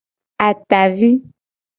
[0.47, 1.09] Atavi.